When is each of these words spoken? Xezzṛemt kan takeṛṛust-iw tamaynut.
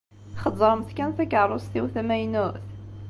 Xezzṛemt 0.43 0.89
kan 0.97 1.11
takeṛṛust-iw 1.17 1.85
tamaynut. 1.93 2.63